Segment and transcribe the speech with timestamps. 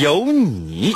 [0.00, 0.92] 有你。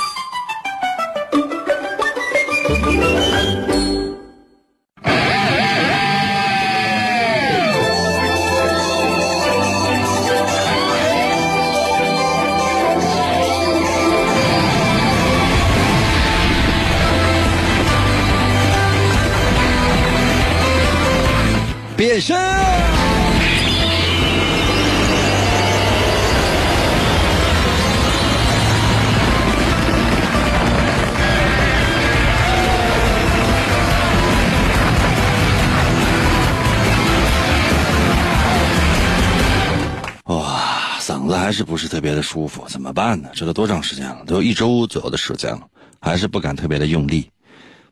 [41.59, 43.31] 是不是特别的舒服，怎么办呢？
[43.33, 44.23] 这都多长时间了？
[44.25, 45.67] 都有一周左右的时间了，
[45.99, 47.29] 还是不敢特别的用力。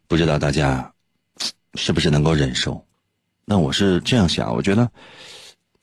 [0.08, 0.94] 不知道大家
[1.74, 2.86] 是不是能够忍受？
[3.44, 4.90] 那我是这样想，我觉得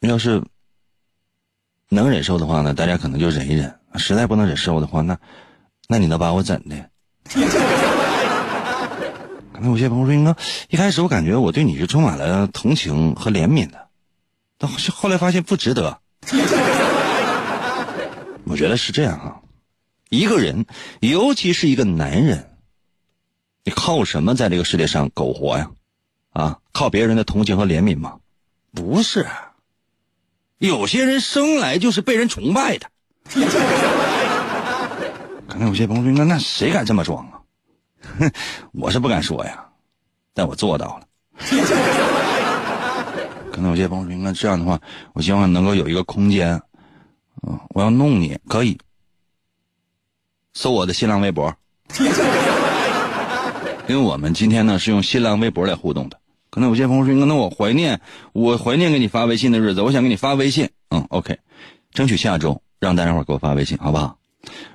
[0.00, 0.42] 要是
[1.90, 3.68] 能忍受的话呢，大家可能就忍一忍；
[3.98, 5.18] 实在不能忍受的话，那
[5.86, 6.88] 那你能把我怎的？
[9.52, 10.34] 可能有些朋友说：“应该
[10.70, 13.88] 一开始我感觉我对你是充满了同情和怜悯的，
[14.56, 15.98] 但后来发现不值得。”
[18.45, 19.37] 我觉得是这样啊，
[20.11, 20.64] 一个人，
[21.00, 22.56] 尤其是一个男人，
[23.64, 25.70] 你靠什么在这个世界上苟活呀？
[26.33, 28.17] 啊，靠别人的同情和怜悯吗？
[28.73, 29.27] 不是，
[30.59, 32.89] 有些人生来就是被人崇拜的。
[35.48, 37.39] 可能有些朋友说：“那那谁敢这么装啊？”
[38.19, 38.31] 哼，
[38.75, 39.64] 我是不敢说呀，
[40.34, 41.06] 但我做到了。
[43.52, 44.80] 可能有些朋友说：“那这样的话，
[45.13, 46.61] 我希望能够有一个空间，
[47.46, 48.78] 嗯，我要弄你，可以
[50.52, 51.55] 搜我的新浪微博，
[53.86, 56.18] 因为我们今天呢是用新浪微博来互动的。
[56.50, 58.00] 可能有些朋友说：“那我怀念，
[58.32, 61.36] 我怀念给你发微信的日子，我想给你发微信。”嗯，OK，
[61.92, 64.16] 争取下周让大家伙给我发微信，好不好？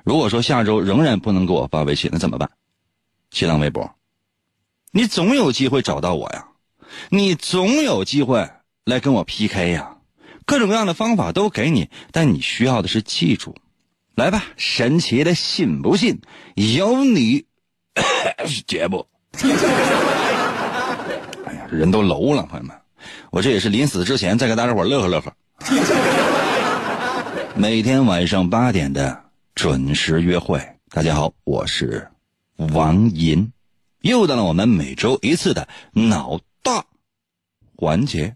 [0.04, 2.50] 如果说下周仍然不能给我发微信，那怎么办？
[3.30, 3.90] 新浪微博，
[4.92, 6.48] 你总有机会找到我呀，
[7.08, 8.46] 你总有机会
[8.84, 9.96] 来跟我 PK 呀，
[10.50, 13.54] 各种各样的方法都给你，但你需要的是记住，
[14.16, 16.20] 来吧，神奇的信不信
[16.56, 17.44] 由你
[18.66, 19.06] 节目。
[21.46, 22.76] 哎呀，人都楼了，朋友们，
[23.30, 25.32] 我这也是临死之前再给大家伙乐呵乐呵。
[27.54, 29.22] 每天晚上八点的
[29.54, 32.10] 准时约会，大家好，我是
[32.56, 33.52] 王银，
[34.00, 36.84] 又到了我们每周一次的脑大
[37.76, 38.34] 环节。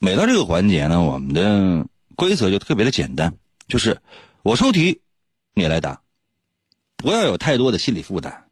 [0.00, 3.34] 每到这个环节呢，我们的规则就特别的简单，
[3.66, 3.98] 就是
[4.42, 5.00] 我出题，
[5.54, 6.02] 你来答，
[6.96, 8.44] 不要有太多的心理负担，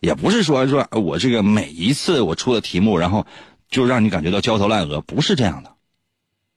[0.00, 3.26] 也不是说说我这个每一次我出的题目，然后
[3.68, 5.74] 就让你感觉到焦头烂额，不是这样的。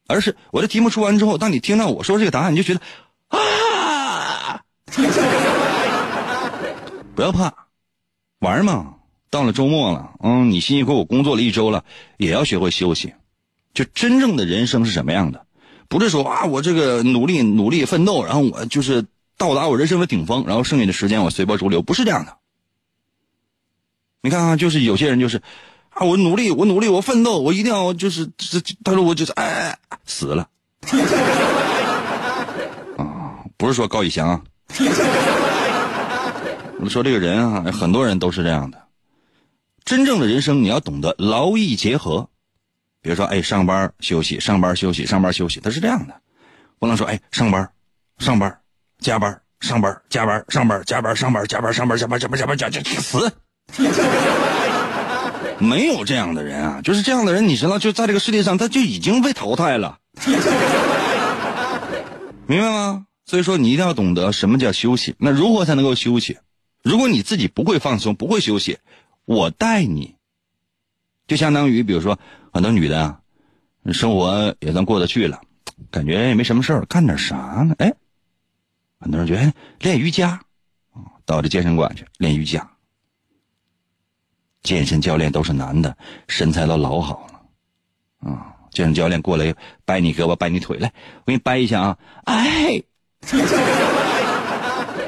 [0.07, 2.79] 而是我的题目出完之后，当你听到我说这个答案，你就觉得
[3.27, 4.63] 啊，
[7.13, 7.53] 不要怕，
[8.39, 8.93] 玩嘛。
[9.29, 11.83] 到了周末了，嗯，你辛辛苦苦工作了一周了，
[12.15, 13.13] 也要学会休息。
[13.77, 15.45] 就真正的人生是什么样的？
[15.87, 19.05] 不是说啊，我这个努力努力奋斗，然后我就是
[19.37, 22.37] 到达我人生的顶峰，然后剩下的时间我随波逐流，不是这样的。
[24.23, 25.43] 你看啊，就是有些人就是。
[25.89, 26.05] 啊！
[26.05, 28.59] 我努力，我努力，我奋斗，我一定要就是这。
[28.83, 30.47] 他说我就是哎，死了。
[32.97, 34.41] 啊，不是说高以翔啊。
[36.79, 38.83] 我说这个人啊，很多人都是这样的。
[39.85, 42.29] 真正的人生，你要懂得劳逸结合。
[43.07, 46.13] 比如说，哎，上班休息，上班休息，上班休息，他是这样的。
[46.77, 47.69] 不能说，哎，上班，
[48.19, 48.59] 上班，
[48.99, 53.31] 加班，上班，加班，上班，加班，上班，加班，上班，加班，加班，加班，加班加死。
[55.57, 59.99] 没有这样的人啊，就是这样的人，你知道，就在这个世界上，他就已经被淘汰了，
[62.45, 63.05] 明白吗？
[63.25, 65.15] 所以说，你一定要懂得什么叫休息。
[65.17, 66.39] 那如何才能够休息？
[66.83, 68.79] 如果你自己不会放松，不会休息，
[69.23, 70.16] 我带你，
[71.27, 72.17] 就相当于，比如说，
[72.53, 73.19] 很多女的啊，
[73.91, 75.39] 生活也算过得去了，
[75.91, 77.35] 感觉也没什么事儿，干点啥
[77.67, 77.75] 呢？
[77.79, 77.93] 哎，
[78.99, 80.39] 很多人觉得练瑜伽，
[81.25, 82.67] 到这健身馆去练瑜伽。
[84.63, 85.95] 健身教练都是男的，
[86.27, 88.53] 身材都老好了，啊！
[88.71, 89.53] 健身教练过来
[89.85, 91.97] 掰你胳膊，掰你腿，来，我给你掰一下啊！
[92.25, 92.83] 哎，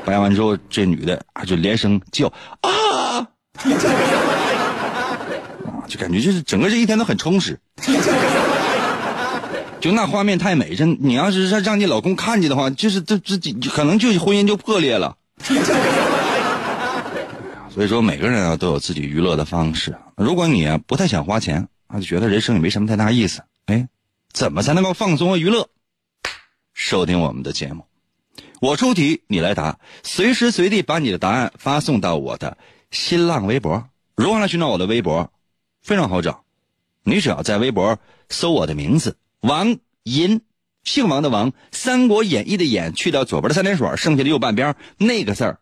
[0.05, 2.27] 掰完之后，这女的啊就连声叫
[2.61, 3.27] 啊，啊，
[5.89, 7.59] 就感觉就是整个这一天都很充实。
[9.81, 13.37] 就那画面太美，真你要是让让你老公看见的话，就是这这
[13.69, 15.17] 可能就婚姻就破裂了。
[17.73, 19.95] 所以说，每个人啊都有自己娱乐的方式。
[20.17, 23.87] 如果你不太想花钱啊，就觉得人生也没什么太大意思，哎，
[24.33, 25.69] 怎么才能够放松和娱乐？
[26.73, 27.85] 收听我们的节目，
[28.59, 32.57] 我出题，你来答，随时随地把你的答案发送到我的
[32.91, 33.85] 新浪微博。
[34.15, 35.31] 如何来寻找我的微博？
[35.81, 36.43] 非常好找，
[37.03, 37.99] 你只要在微博
[38.29, 40.41] 搜我的名字王银，
[40.83, 45.59] 姓王的王，《三国演义》的演去掉左边的三点水，剩下的右半边那个字儿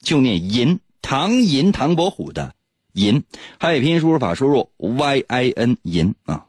[0.00, 0.80] 就念银。
[1.00, 2.54] 唐寅，唐伯虎的
[2.92, 3.24] 银，
[3.58, 6.46] 汉语拼音输入法输入 y i n 银啊。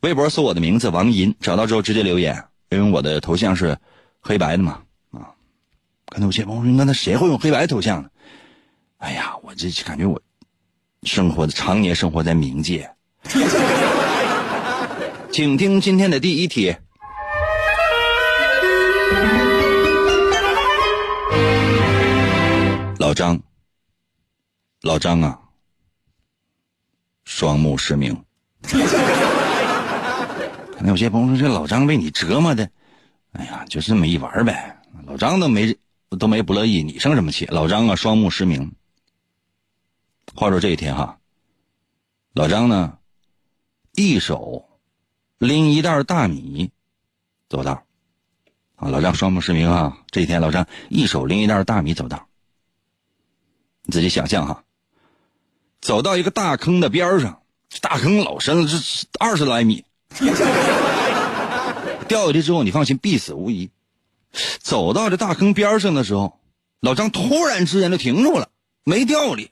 [0.00, 3.78] 微博搜我的名字王银，找到之后直接留言，因为我的头像是
[4.20, 4.82] 黑白的嘛
[5.12, 5.32] 啊。
[6.06, 8.10] 可能有些朋友说，那那谁会用黑白头像呢？
[8.98, 10.20] 哎呀，我这感觉我
[11.06, 12.90] 生活的常年生活在冥界。
[15.32, 16.74] 请听今天的第一题。
[22.98, 23.40] 老张。
[24.82, 25.38] 老张啊，
[27.24, 28.14] 双目失明。
[28.62, 28.78] 可
[30.80, 32.68] 能有些朋友说：“这老张被你折磨的，
[33.32, 34.76] 哎呀，就是这么一玩呗。”
[35.06, 35.74] 老张都没
[36.18, 37.46] 都没不乐意，你生什么气？
[37.46, 38.70] 老张啊，双目失明。
[40.36, 41.18] 话说这一天哈，
[42.34, 42.98] 老张呢，
[43.94, 44.68] 一手
[45.38, 46.70] 拎一袋大米
[47.48, 47.84] 走道
[48.74, 48.90] 啊。
[48.90, 52.28] 老张双目失明啊，这一天老张一手拎一袋大米走道。
[53.82, 54.64] 你自己想象哈。
[55.80, 57.40] 走到一个大坑的边上，
[57.80, 58.76] 大坑老深了，这
[59.18, 59.86] 二十来米，
[62.08, 63.70] 掉下去之后，你放心，必死无疑。
[64.58, 66.38] 走到这大坑边上的时候，
[66.80, 68.50] 老张突然之间就停住了，
[68.84, 69.50] 没掉里。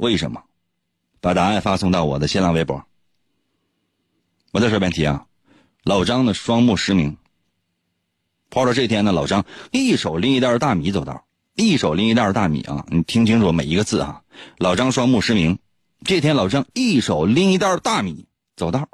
[0.00, 0.42] 为什么？
[1.20, 2.82] 把答案发送到我的新浪微博。
[4.50, 5.26] 我再说一遍题啊，
[5.84, 7.18] 老张的双目失明。
[8.48, 11.26] 跑到这天呢，老张一手拎一袋大米走道。
[11.54, 12.86] 一手拎一袋大米啊！
[12.88, 14.22] 你听清楚每一个字啊！
[14.56, 15.58] 老张双目失明，
[16.02, 18.24] 这天老张一手拎一袋大米
[18.56, 18.88] 走道。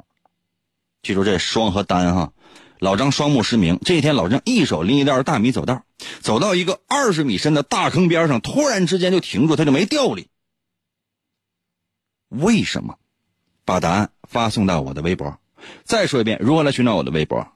[1.01, 2.33] 记住这双和单哈！
[2.79, 5.83] 老张双目失明，这天老张一手拎一袋大米走道，
[6.19, 10.27] 走到一个二十米深的大坑边上，突然之间就停住，他就没掉里。
[12.29, 12.97] 为什么？
[13.65, 15.39] 把答案发送到我的微博。
[15.83, 17.47] 再说一遍，如何来寻找我的微博？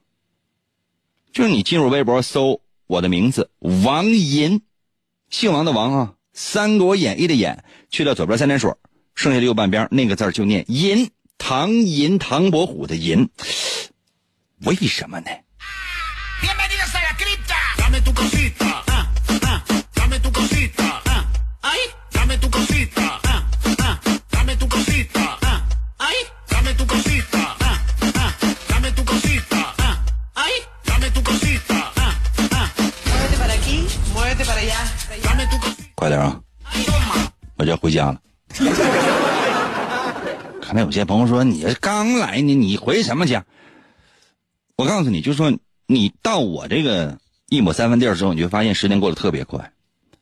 [1.31, 4.61] 就是你进入微博搜我的名字王银。
[5.29, 8.73] 姓王的王啊，《三国演义》的演去掉左边三点水，
[9.15, 11.11] 剩下的右半边那个字就念银。
[11.37, 13.29] 唐寅，唐伯虎的寅，
[14.65, 15.31] 为什么呢？
[36.01, 36.41] 快点啊！
[37.57, 38.19] 我就要回家了。
[40.59, 43.45] 看来有些朋友说你刚来呢，你回什么家？
[44.77, 45.53] 我告诉你，就说
[45.85, 47.19] 你到我这个
[47.49, 49.73] 一亩三分地儿之后，你就发现时间过得特别快。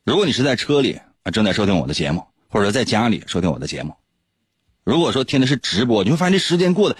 [0.04, 3.94] 如果你是在车里啊，正在收听我的节目，或者在家里收听我的节目，
[4.84, 6.96] 如果说听的是直播，你会发现这时间过得，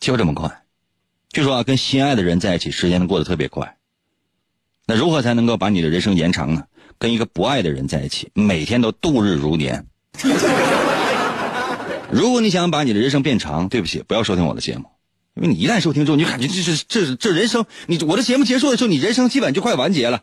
[0.00, 0.63] 就这么快。
[1.34, 3.76] 据说啊，跟心爱的人在一起，时间过得特别快。
[4.86, 6.62] 那如何才能够把你的人生延长呢？
[6.96, 9.84] 跟一个不爱的人在一起，每天都度日如年。
[12.12, 14.84] 如果你想把你的人生变长，对不起，不要收听我的节目，
[15.34, 20.22] 因为你一旦收听之后，你就感觉这是这这人生，你我的节目结束的时候，你人生基本就快完结了。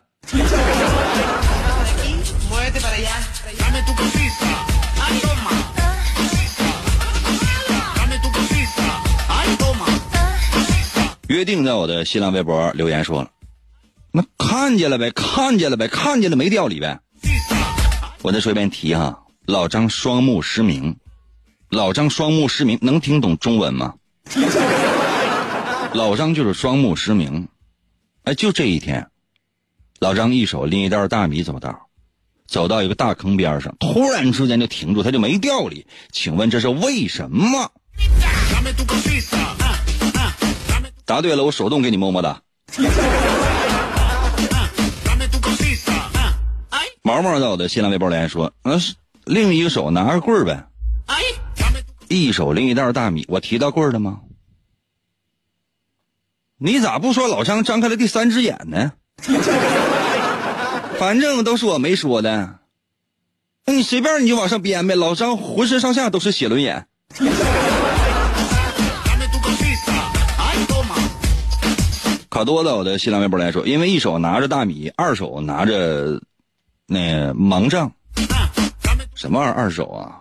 [11.42, 13.32] 约定在我的新浪微博留言说了，
[14.12, 17.00] 那看见了呗，看见了呗，看见了没掉里呗。
[18.22, 20.96] 我再说一遍题哈，老张双目失明，
[21.68, 23.94] 老张双目失明能听懂中文吗？
[25.94, 27.48] 老张就是双目失明，
[28.22, 29.08] 哎，就这一天，
[29.98, 31.88] 老张一手拎一袋大米走道，
[32.46, 35.88] 走到一个大坑边上，突然之间就停住，他就没掉里。
[36.12, 37.72] 请问这是为什么？
[41.04, 42.40] 答对了，我手动给你么么哒。
[47.02, 48.94] 毛毛在我的新浪微博留言说：“那是
[49.24, 50.64] 另一个手拿着棍儿呗，
[52.08, 53.24] 一手拎一袋大米。
[53.28, 54.20] 我提到棍儿了吗？
[56.58, 58.92] 你咋不说老张张开了第三只眼呢？
[60.98, 62.60] 反正都是我没说的，
[63.66, 64.94] 那你随便你就往上编呗。
[64.94, 66.86] 老张浑身上下都是写轮眼。
[72.32, 76.18] 卡多的我的新浪微博来说，因为一手拿着大米，二手拿着
[76.86, 77.92] 那盲杖，
[79.14, 80.16] 什么玩意二手啊？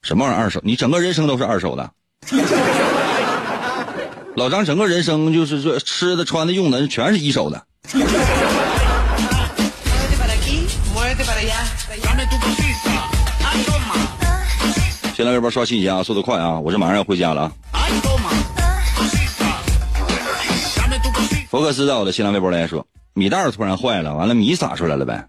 [0.00, 0.62] 什么玩意儿二手？
[0.64, 1.90] 你整个人生都是二手的。
[4.34, 7.66] 老张整个人生就是说吃的、穿的、用的全是一手的。
[15.14, 16.58] 新浪微博刷信息啊，速度快啊！
[16.58, 17.52] 我这马上要回家了啊。
[21.54, 25.24] 福克斯在我的新浪微博来说，米袋突然坏了，完了米洒出来了呗？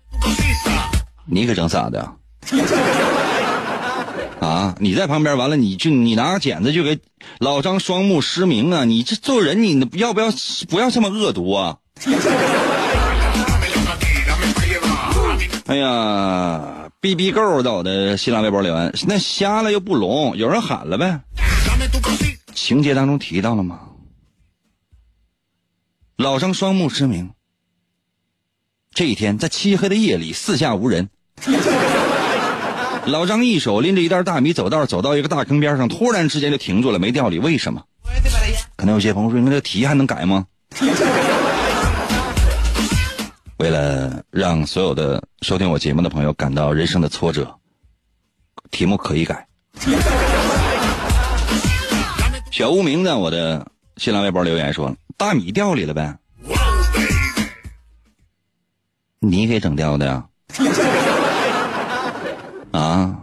[1.28, 2.00] 你可整咋的？
[4.42, 4.74] 啊！
[4.80, 6.98] 你在旁边，完了你就你拿剪子就给
[7.38, 8.86] 老张双目失明啊！
[8.86, 10.30] 你这做人你要不要
[10.68, 11.78] 不要这么恶毒啊？
[15.68, 21.20] 哎呀，B B 够在我的新浪微博留言，那瞎了又不聋，有人喊了呗？
[22.56, 23.80] 情节当中提到了吗？
[26.18, 27.32] 老张双目失明。
[28.94, 31.10] 这一天，在漆黑的夜里，四下无人。
[33.06, 37.38] 老张一手拎着一袋大米走道，走到一个大坑边上，突然之间就停住了，没掉里。
[37.38, 37.84] 为什么？
[38.78, 40.46] 可能有些朋友说：“那这题还能改吗？”
[43.58, 47.54] 为了让所有的收听我节目的朋友感到人生的挫折，
[48.72, 49.46] 题目可以改。
[52.52, 53.68] 小无名在我的
[53.98, 54.96] 新浪微博留言说。
[55.18, 56.18] 大米掉里了呗？
[59.20, 60.26] 你给整掉的呀？
[62.72, 63.16] 啊！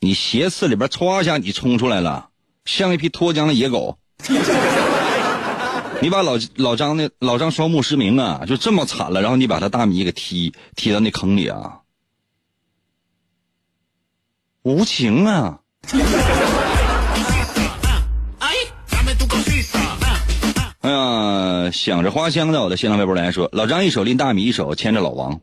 [0.00, 2.28] 你斜刺里边歘一下，你冲出来了，
[2.64, 3.98] 像一匹脱缰的野狗。
[6.00, 11.80] 你把老老张那老张双目失明啊，就这么惨了，然后你把他大米给踢踢到那坑里啊，
[14.62, 15.60] 无情啊！
[20.84, 25.40] 哎呀，想着花香在我的新浪微博来说，老张一手拎大米，一手牵着老王。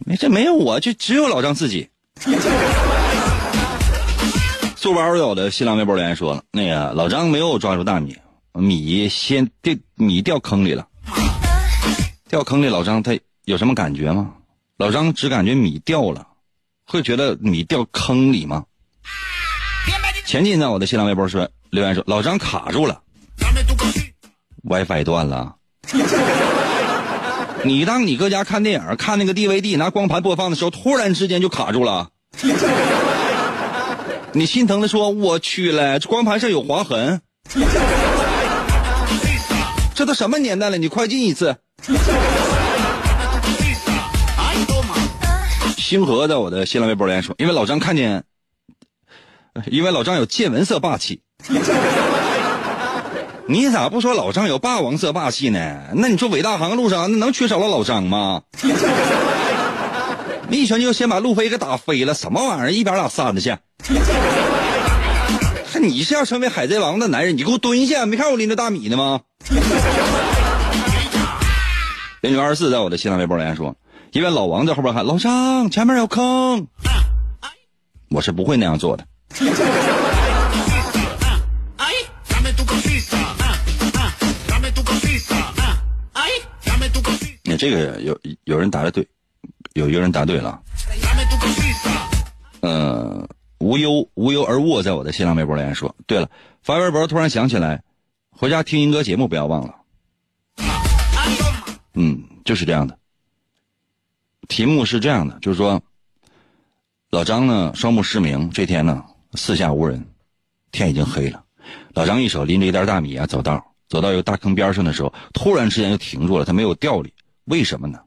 [0.00, 1.88] 没这没有我，就只有老张自己。
[4.76, 8.14] 素包在我的新浪微博留言说，那个老张没有抓住大米，
[8.52, 10.86] 米先掉米掉坑里了。
[12.28, 14.34] 掉坑里，老张他有什么感觉吗？
[14.76, 16.26] 老张只感觉米掉了，
[16.84, 18.66] 会觉得米掉坑里吗？
[20.26, 23.00] 前进在我的新浪微博说留言说，老张卡住了。
[24.64, 25.56] WiFi 断了，
[27.64, 32.10] 你当你搁家看电影，看那个 DVD 拿光盘播放的时候，突然之间就卡住了，
[34.32, 37.20] 你心疼的说：“我去了，这光盘上有划痕。
[39.94, 40.78] ”这都什么年代了？
[40.78, 41.56] 你快进一次。
[45.76, 48.24] 星河在我的新浪微博留言说：“因为老张看见，
[49.66, 51.20] 因为老张有见闻色霸气。”
[53.46, 55.82] 你咋不说老张有霸王色霸气呢？
[55.94, 58.42] 那你说伟大航路上那能缺少了老张吗？
[60.48, 62.72] 你一拳就先把路飞给打飞了，什么玩意儿？
[62.72, 63.56] 一边打扇子去？
[65.80, 67.36] 你是要成为海贼王的男人？
[67.36, 68.06] 你给我蹲下！
[68.06, 69.20] 没看我拎着大米呢吗？
[72.22, 73.74] 零九二十四在我的新浪微博留言说，
[74.12, 76.68] 因为老王在后边喊老张前面有坑，
[78.10, 79.04] 我是不会那样做的。
[87.62, 89.06] 这个有有人答的对，
[89.74, 90.60] 有一个人答对了。
[92.58, 93.24] 呃，
[93.60, 96.28] 无忧无忧而卧，在我的新浪微博留言说，对了，
[96.64, 97.84] 发微博突然想起来，
[98.30, 99.76] 回家听英歌节目不要忘了。
[101.94, 102.98] 嗯，就是这样的。
[104.48, 105.80] 题目是这样的，就是说，
[107.10, 109.04] 老张呢双目失明，这天呢
[109.34, 110.04] 四下无人，
[110.72, 111.44] 天已经黑了，
[111.94, 117.14] 老张一手拎着一袋大米啊走道，走到一个大坑边上的时候，突然之间就停住了，他没有掉里。
[117.44, 118.04] 为什么呢？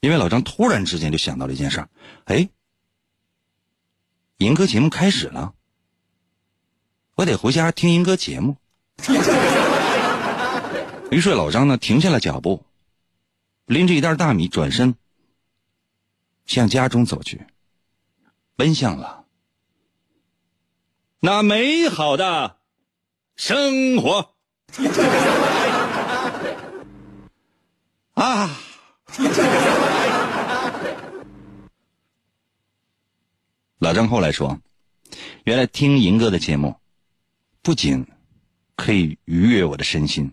[0.00, 1.88] 因为老张突然之间就想到了一件事儿，
[2.26, 2.48] 哎，
[4.36, 5.54] 银哥节目开始了，
[7.16, 8.56] 我得回家听银哥节目。
[11.10, 12.64] 于是老张呢停下了脚步，
[13.64, 14.94] 拎着一袋大米，转身
[16.44, 17.44] 向家中走去，
[18.54, 19.24] 奔向了
[21.18, 22.60] 那美好的
[23.34, 24.35] 生活。
[28.14, 28.50] 啊！
[33.78, 34.58] 老张后来说，
[35.44, 36.74] 原来听银哥的节目，
[37.62, 38.06] 不仅
[38.74, 40.32] 可以愉悦我的身心，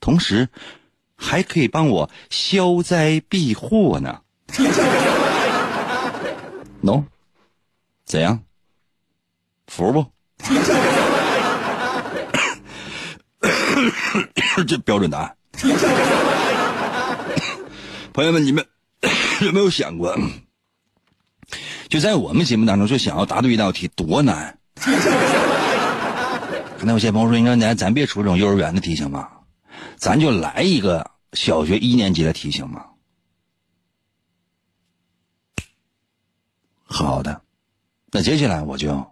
[0.00, 0.48] 同时
[1.16, 4.20] 还可以帮我消灾避祸呢。
[6.82, 7.04] 喏，
[8.04, 8.42] 怎样？
[9.66, 10.06] 服不？
[14.62, 15.36] 这标准答案。
[18.12, 18.64] 朋友们，你们
[19.42, 20.16] 有没有想过，
[21.88, 24.56] 就在我们节目当中，就想要答对一道题多难？
[26.78, 29.40] 可能有些朋友说：“应该咱咱别出这种幼儿园的题型吧，
[29.96, 32.90] 咱就来一个小学一年级的题型吧。”
[36.84, 37.40] 好的，
[38.12, 39.04] 那接下来我就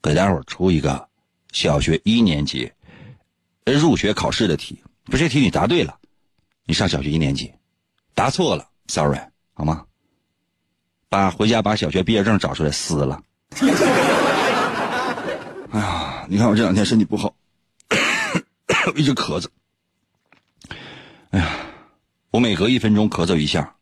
[0.00, 1.08] 给大伙儿出一个
[1.52, 2.72] 小学一年级
[3.72, 4.82] 入学考试的题。
[5.04, 5.98] 不，这题你答对了，
[6.64, 7.52] 你上小学一年级。
[8.14, 9.18] 答错了，sorry，
[9.54, 9.84] 好吗？
[11.08, 13.22] 把回家把小学毕业证找出来撕了。
[15.70, 17.34] 哎呀，你看我这两天身体不好，
[18.96, 19.46] 一直咳嗽。
[21.30, 21.56] 哎呀，
[22.30, 23.76] 我每隔一分钟咳嗽一下，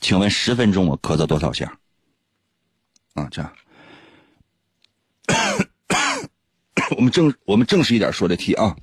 [0.00, 1.78] 请问十分钟我咳嗽多少下？
[3.14, 3.52] 啊，这样，
[6.96, 8.76] 我们正我们正式一点说这题啊。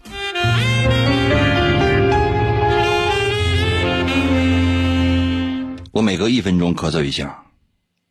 [5.91, 7.45] 我每隔一分钟咳嗽一下，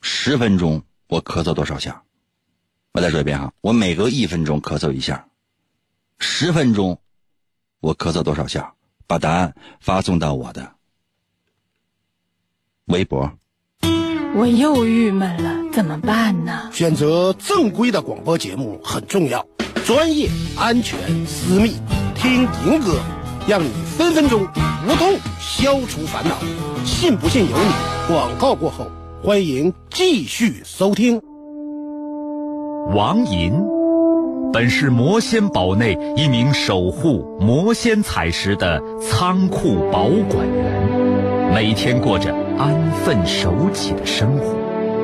[0.01, 2.03] 十分钟我咳嗽多少下？
[2.93, 5.27] 我再说一遍哈，我每隔一分钟咳嗽一下，
[6.19, 6.99] 十分钟
[7.81, 8.73] 我咳嗽多少下？
[9.07, 10.73] 把答案发送到我的
[12.87, 13.31] 微博。
[14.35, 16.71] 我又郁闷了，怎么办呢？
[16.73, 19.47] 选择正规的广播节目很重要，
[19.85, 21.77] 专业、安全、私密，
[22.25, 22.95] 听银哥，
[23.47, 24.41] 让你分分钟
[24.89, 26.35] 无痛消除烦恼。
[26.83, 28.09] 信不信由你。
[28.09, 28.87] 广告过后，
[29.23, 31.21] 欢迎继续收听。
[32.95, 33.53] 王银，
[34.55, 44.64] 本是魔仙堡内一名守护魔仙彩石的仓库保管员，每天过着安分守己的生活。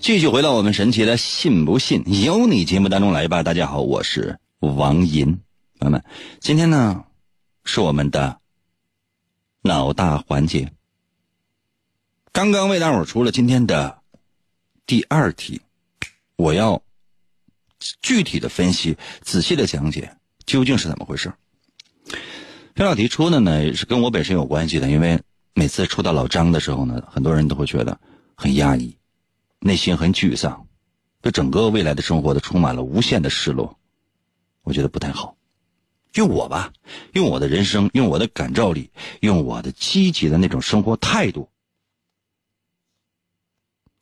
[0.00, 3.42] 继续回到我们神奇的“信不信由你”节目当中来吧。
[3.42, 5.26] 大家好，我是王银，
[5.78, 6.02] 朋友们，
[6.40, 7.04] 今天呢
[7.66, 8.40] 是我们的
[9.60, 10.72] 脑大环节。
[12.32, 13.98] 刚刚为大伙出了今天的
[14.86, 15.60] 第二题，
[16.36, 16.82] 我要
[18.00, 21.30] 具体的分析、仔细的讲解究竟是怎么回事。
[22.74, 25.20] 这道题出的呢是跟我本身有关系的，因为
[25.52, 28.00] 每次出到老张的时候呢，很多人都会觉得
[28.34, 28.96] 很压抑。
[29.60, 30.66] 内心很沮丧，
[31.20, 33.78] 对整个未来的生活都充满了无限的失落，
[34.62, 35.36] 我觉得不太好。
[36.14, 36.72] 用我吧，
[37.12, 41.48] 用我的人生，用我的感召力，用我的积极的那种生活态度，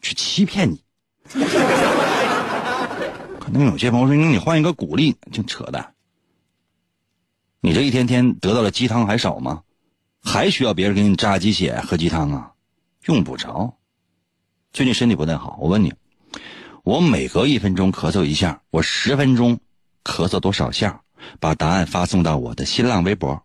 [0.00, 0.82] 去欺骗你。
[3.40, 5.94] 可能有些朋友说：“你换一个鼓励，净扯淡。”
[7.60, 9.64] 你这一天天得到的鸡汤还少吗？
[10.22, 12.52] 还需要别人给你扎鸡血、喝鸡汤啊？
[13.06, 13.77] 用不着。
[14.72, 15.92] 最近身体不太好，我问你，
[16.84, 19.58] 我每隔一分钟咳嗽一下，我十分钟
[20.04, 21.02] 咳嗽多少下？
[21.40, 23.42] 把答案发送到我的新浪微博。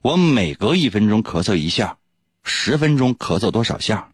[0.00, 1.98] 我每隔一分钟咳嗽一下，
[2.44, 4.12] 十分钟咳嗽多少下？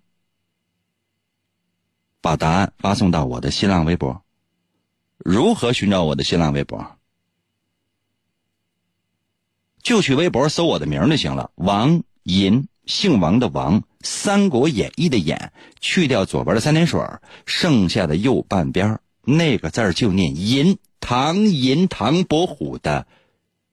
[2.22, 4.22] 把答案发送到我的新浪微博。
[5.18, 6.96] 如何寻找我的新浪微博？
[9.82, 12.66] 就去微博搜我的名就行了，王银。
[12.86, 17.00] 姓王的王，《三国演义》的演，去掉左边的三点水，
[17.46, 23.06] 剩下的右半边那个字就念银，唐银，唐伯虎的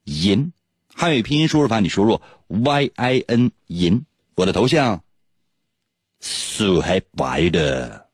[0.05, 0.53] 银。
[0.93, 4.05] 汉语拼音输入法，你输入 y i n 银。
[4.35, 5.03] 我的头像，
[6.19, 8.07] 素黑白的。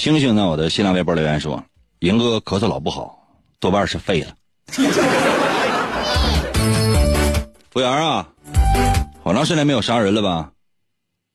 [0.00, 1.62] 星星在我的新浪微博留言说
[2.00, 3.18] ：“赢哥咳嗽老不好，
[3.58, 4.28] 多半是废了。”
[7.70, 8.26] 服务员啊，
[9.22, 10.52] 好长时间没有杀人了吧？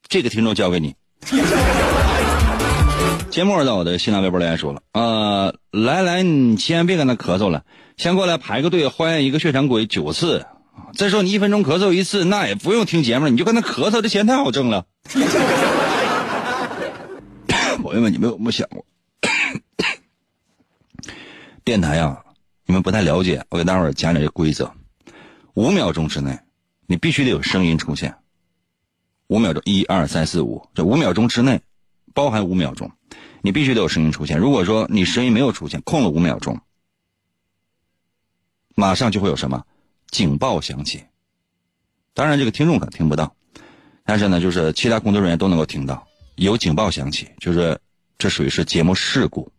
[0.09, 0.95] 这个听众交给你。
[3.29, 7.61] 节目在我的新浪微博留言说了，呃，来来，你千万别跟他咳嗽了，
[7.97, 10.43] 先过来排个队，欢迎一个血常规九次。
[10.95, 14.85] 再说你一分钟咳嗽一次，那也不用听节目，你就跟他咳嗽，这钱太好挣了。
[17.95, 18.85] 朋友们，你们有没有想过，
[21.63, 22.25] 电台啊，
[22.65, 24.69] 你们不太了解，我给大伙儿讲讲这规则：
[25.53, 26.37] 五秒钟之内，
[26.87, 28.13] 你必须得有声音出现。
[29.27, 31.61] 五秒钟，一二三四五，这五秒钟之内，
[32.13, 32.91] 包含五秒钟，
[33.41, 34.37] 你必须得有声音出现。
[34.37, 36.59] 如果说你声音没有出现，空了五秒钟，
[38.75, 39.65] 马上就会有什么
[40.09, 41.05] 警报响起。
[42.13, 43.33] 当然，这个听众可能听不到，
[44.03, 46.05] 但是呢，就是其他工作人员都能够听到，
[46.35, 47.79] 有警报响起，就是
[48.17, 49.51] 这属于是节目事故。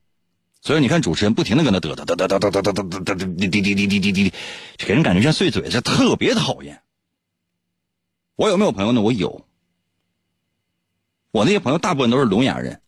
[0.60, 4.32] 所以你看，主持人不停的跟他嘚嘚嘚嘚嘚嘚嘚嘚嘚嘚嘚滴滴滴滴滴滴滴，
[4.78, 6.82] 给人感觉像碎嘴，这特别讨厌。
[8.34, 9.00] 我有没有朋友呢？
[9.00, 9.46] 我有。
[11.30, 12.80] 我那些朋友大部分都是聋哑人，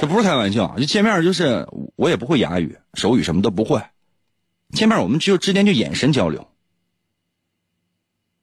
[0.00, 0.74] 这不是开玩笑。
[0.76, 3.80] 就见面就是我也不会哑语、手语什么都不会，
[4.72, 6.50] 见面我们就之间就眼神交流，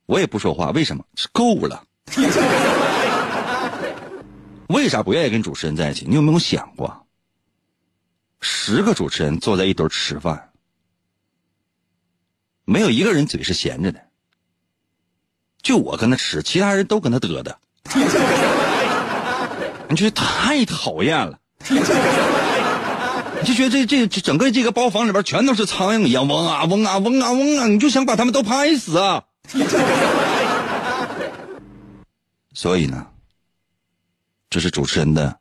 [0.06, 1.06] 我也不说话，为什么？
[1.16, 1.84] 是够了。
[4.70, 6.06] 为啥不愿意跟主持人在一起？
[6.08, 7.06] 你有没有想过？
[8.40, 10.52] 十个主持人坐在一堆吃饭，
[12.66, 14.00] 没有一个人嘴是闲着的，
[15.62, 17.54] 就我跟他吃，其他人都跟他嘚嘚。
[19.90, 21.80] 你觉得太讨厌了，你
[23.44, 29.24] 就觉得这这整个这个包房里边全都是苍蝇一样，嗡啊嗡啊嗡啊嗡啊，你就想把他们都拍死啊！
[32.54, 33.08] 所以呢，
[34.50, 35.40] 这是主持人的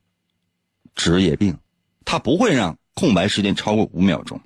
[0.94, 1.58] 职业病，
[2.04, 4.40] 他不会让空白时间超过五秒钟。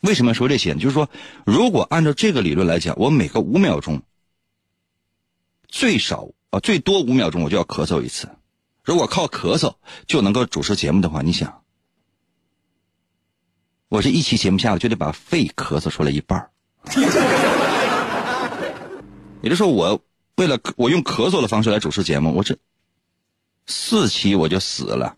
[0.00, 0.74] 为什么说这些？
[0.74, 1.08] 就是说，
[1.44, 4.02] 如果按照这个理论来讲，我每隔五秒钟。
[5.68, 8.28] 最少啊，最多五秒钟我就要咳嗽一次。
[8.84, 9.74] 如果靠咳嗽
[10.06, 11.62] 就能够主持节目的话，你想，
[13.88, 16.50] 我这一期节目下来就得把肺咳嗽出来一半
[19.42, 20.00] 也就是说，我
[20.36, 22.56] 为了我用咳嗽的方式来主持节目，我这
[23.66, 25.14] 四期我就死了，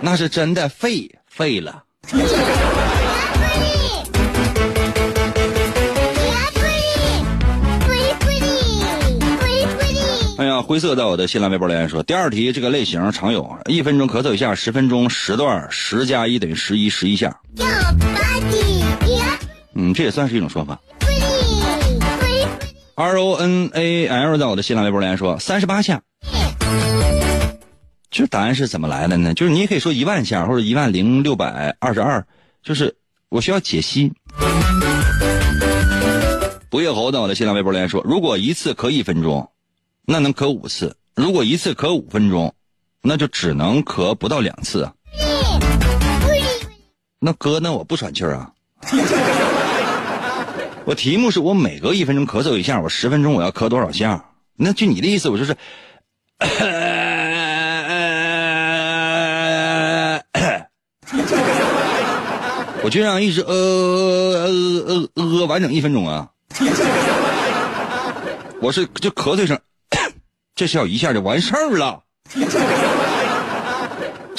[0.00, 1.84] 那是真的废废了。
[10.38, 17.38] 哎呀，灰色在我的新浪微博留言说，第二题这个类型常有，一分钟咳嗽一下，十分钟十段，十加一等于十一，十一下。
[19.74, 20.80] 嗯，这也算是一种说法。
[22.94, 26.02] R O N A L 在我的新浪微博留言说，三十八下。
[28.10, 29.34] 这答案是怎么来的呢？
[29.34, 32.26] 就是你也可以说一万下，或者一万零六百二十二，
[32.62, 32.94] 就是
[33.28, 34.12] 我需要解析。
[36.68, 39.48] 不夜猴在我的新浪微博留言说，如果一次咳一分钟。
[40.04, 42.52] 那能咳五次，如果一次咳五分钟，
[43.02, 44.92] 那就只能咳不到两次啊。
[47.20, 48.50] 那哥，那我不喘气儿啊。
[50.84, 54.24] 我题目是我每隔一分钟咳嗽一下，我十分钟我要咳多少下？
[54.56, 55.56] 那就你的意思，我就是，
[62.84, 64.48] 我就让一直呃呃
[64.86, 66.28] 呃呃完整一分钟啊。
[68.60, 69.58] 我是就咳嗽一声。
[70.54, 72.02] 这笑一下就完事儿了，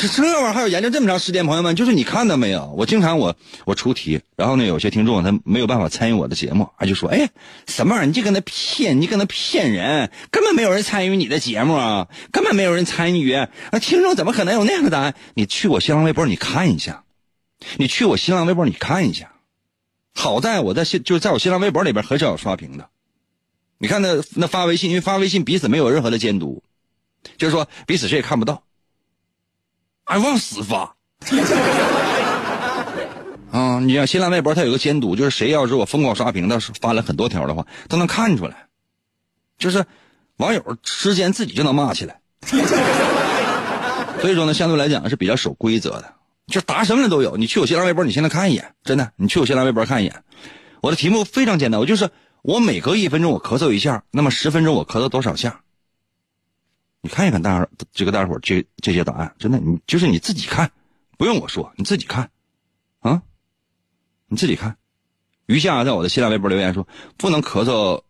[0.07, 1.45] 这玩意儿还要研究这么长时间？
[1.45, 2.73] 朋友们，就是你看到没有？
[2.77, 3.35] 我经常我
[3.65, 7.29] 我出题，然后呢，有些听众他没有办法参与我的节目，他就说：“哎，
[7.67, 8.05] 什么玩意儿？
[8.07, 13.33] 你就跟他骗，你跟他骗人，根本没有人参与你的节目啊，根本没有人参与。
[13.33, 13.49] 啊
[13.81, 15.15] 听众怎么可能有那样的答案？
[15.33, 17.03] 你去我新浪微博你看一下，
[17.77, 19.33] 你去我新浪微博你看一下。
[20.15, 22.89] 好在我在新就是在我新浪微博里边很少有刷屏的。”
[23.79, 26.63] 你看那那发微信，因为发微信彼此没有任何的监督，
[27.37, 28.63] 就是说彼此谁也看不到，
[30.03, 30.95] 还往死发。
[33.51, 38.67] 啊，你像新浪微博，它有个监督，就是谁要是我疯狂刷屏的，发了很多条的话，都能看出来，
[39.57, 39.85] 就是
[40.37, 42.19] 网友之间自己就能骂起来。
[44.21, 46.13] 所以说呢，相对来讲是比较守规则的，
[46.47, 47.37] 就答什么的都有。
[47.37, 50.23] 你去我新浪微博，你现在看一眼，真的，你去我新浪微博看一眼，
[50.81, 52.09] 我的题目非常简单，我就是。
[52.43, 55.61] 我每隔一分钟我咳嗽一下，那么十分钟我咳嗽多少下？
[57.05, 60.71] 你看一看大伙这个大伙这这些答案，真的，你就是你自己看，
[61.17, 62.31] 不用我说，你自己看，
[63.01, 63.21] 啊，
[64.27, 64.77] 你自己看。
[65.47, 66.87] 余夏在我的新浪微博留言说，
[67.17, 68.01] 不能咳嗽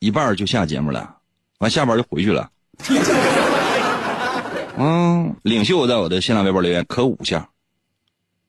[0.00, 1.18] 一半就下节目了，
[1.58, 2.50] 完下班就回去了。
[4.76, 7.48] 嗯，领袖在我的新浪微博留言咳五下，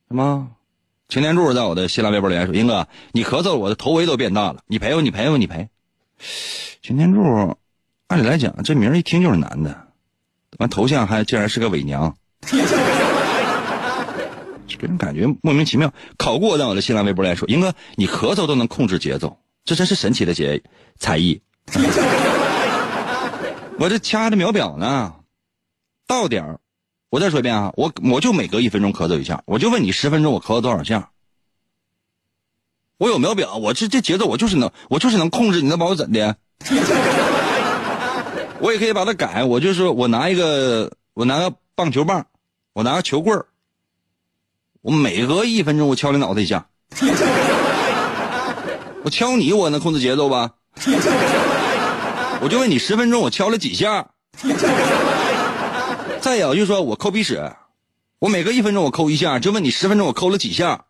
[0.07, 0.49] 什么？
[1.07, 5.69] 擎天柱在我的新浪微博留言说：“英哥，你咳嗽，我的头围都变大了，你赔我，你赔我，你赔。”
[6.81, 7.55] 擎天柱，
[8.07, 9.87] 按理来讲，这名一听就是男的，
[10.59, 12.15] 完头像还竟然是个伪娘，
[14.79, 15.91] 给人感觉莫名其妙。
[16.17, 20.61] 考过在我的新浪微博来说：“英哥，你咳嗽都能控制节奏，这真是神奇的节
[20.97, 21.41] 才艺。
[23.79, 25.13] ”我这掐着秒表呢，
[26.07, 26.59] 到点儿。
[27.09, 31.09] 我再说一遍啊，我我就每隔一分钟咳嗽一下，我就问你十分钟我咳嗽多少下？
[32.97, 36.37] 我有秒表，我这这节奏我就是能，我就是能控制，你能把我怎的？
[38.59, 42.25] 我也可以把它改，我就是我拿一个我拿个棒球棒，
[42.73, 43.45] 我拿个球棍儿，
[44.81, 46.67] 我每隔一分钟我敲你脑袋一下，
[49.03, 50.51] 我敲你我能控制节奏吧？
[52.41, 54.09] 我就问你十分钟我敲了几下？
[56.19, 57.51] 再有就说我抠鼻屎，
[58.19, 60.85] 我每隔一分钟我抠一下，就问你十分钟我抠了几下？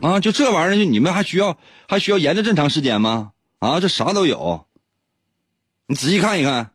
[0.00, 1.56] 啊，就这玩意儿，就你们还需要
[1.86, 3.32] 还需要研究这么长时间吗？
[3.58, 4.66] 啊，这啥都有，
[5.90, 6.70] 你仔细看一看。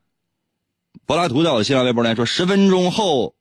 [1.05, 3.33] 柏拉图在我的新浪微博来说，十分钟后，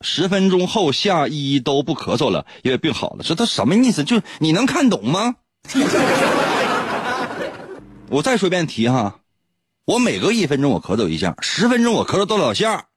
[0.00, 3.22] 十分钟后下一都不咳嗽了，因为病好了。
[3.22, 4.02] 这他什么意思？
[4.02, 5.36] 就你能看懂吗？
[8.10, 9.20] 我再说一遍题哈。
[9.84, 12.88] 我每隔一分钟我咳嗽一下，十分钟我咳嗽多少下？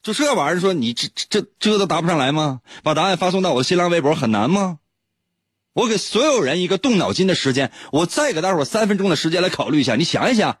[0.00, 2.60] 就这玩意儿，说你这这这都答不上来吗？
[2.84, 4.78] 把答案发送到我的新浪微博很难吗？
[5.72, 10.56] 我给所有人一个动脑筋的时间，我再给大伙三分钟的时间来考虑一下，你想一想。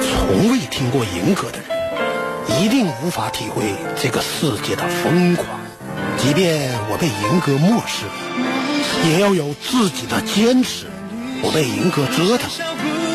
[0.00, 5.46] 从未听过银歌的人，一定无法体会这个世界的疯狂。
[6.16, 8.06] 即便我被银歌漠视，
[9.10, 10.86] 也要有自己的坚持。
[11.42, 12.48] 我被银哥折腾，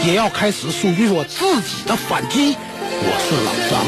[0.05, 2.55] 也要开始属于我自己的反击。
[2.99, 3.83] 我是老张，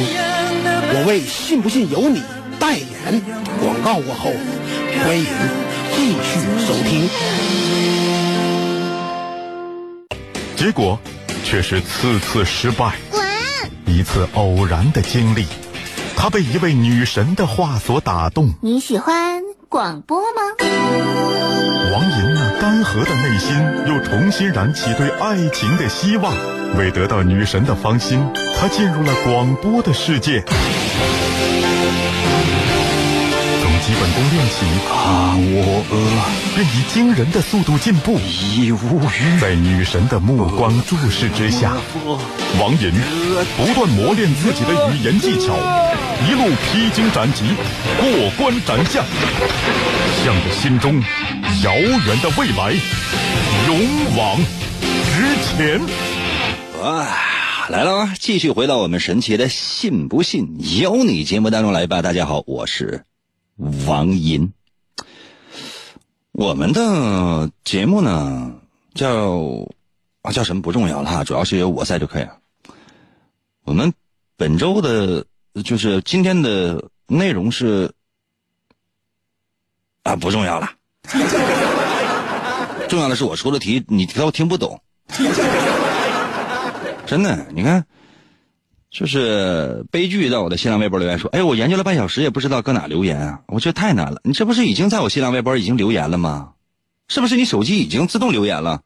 [0.95, 2.23] 我为信不信由你
[2.59, 3.21] 代言。
[3.61, 4.31] 广告过后，
[4.97, 5.25] 欢迎
[5.95, 7.09] 继续收听。
[10.55, 10.99] 结果
[11.43, 12.95] 却是次次失败。
[13.11, 13.21] 滚！
[13.85, 15.45] 一次偶然的经历，
[16.15, 18.53] 他被一位女神的话所打动。
[18.61, 20.41] 你喜欢广播吗？
[21.91, 23.55] 王银那干涸的内心
[23.87, 26.33] 又重新燃起对爱情的希望。
[26.77, 28.23] 为得到女神的芳心，
[28.59, 30.43] 他进入了广播的世界。
[33.89, 35.83] 基本功练习，啊，我
[36.53, 38.19] 便以惊人的速度进步。
[38.19, 39.39] 已无语。
[39.41, 41.75] 在女神的目光注视之下，
[42.59, 42.91] 王银
[43.57, 45.55] 不断磨练自己的语言技巧，
[46.29, 47.45] 一路披荆斩棘，
[47.99, 49.03] 过关斩将，
[50.23, 51.01] 向着心中。
[51.63, 52.71] 遥远的未来，
[53.65, 54.37] 勇往
[55.09, 55.81] 直前。
[56.79, 57.07] 啊，
[57.69, 58.13] 来了啊！
[58.19, 60.47] 继续回到我们神奇的“信不信
[60.79, 62.03] 由你”节目当中来吧。
[62.03, 63.03] 大家好，我是
[63.85, 64.51] 王银。
[66.31, 68.53] 我们的节目呢，
[68.93, 69.67] 叫
[70.21, 72.37] 啊叫什么不重要了哈，主要是有我在就可以了。
[73.65, 73.93] 我们
[74.37, 75.25] 本周的，
[75.63, 77.91] 就是今天的内容是
[80.03, 80.71] 啊，不重要了。
[82.87, 84.81] 重要的是我出的题，你都听不懂。
[87.05, 87.85] 真的，你看，
[88.91, 93.41] 就是悲剧，在我的新浪微博留言说：“哎，我研究了半小时，也不知道搁哪留言啊！
[93.47, 94.19] 我觉得太难了。
[94.23, 96.53] 你这不是已经在我新浪微博已经留言了吗？
[97.07, 98.81] 是不是你手机已经自动留言了？”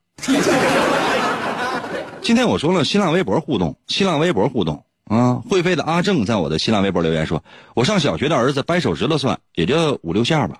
[2.22, 5.42] 今天我说了新浪微博互动，新浪微博互动啊！
[5.50, 10.60] 会飞的阿正在我的新浪微博留言说：“我上小学的儿子掰手指头算，也就五六下吧。”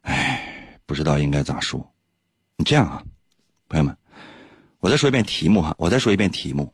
[0.00, 1.92] 哎，不知道应该咋说。
[2.56, 3.02] 你这样啊，
[3.68, 3.94] 朋友们，
[4.80, 6.72] 我再说一遍题目哈，我再说一遍题目。